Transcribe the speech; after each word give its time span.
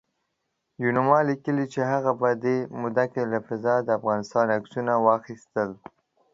یوناما 0.83 1.19
لیکلي 1.29 1.65
چې 1.73 1.81
هغه 1.91 2.11
په 2.21 2.29
دې 2.43 2.57
موده 2.79 3.05
کې 3.13 3.23
له 3.31 3.39
فضا 3.47 3.75
د 3.83 3.89
افغانستان 3.99 4.45
عکسونه 4.57 4.93
واخیستل 4.97 5.69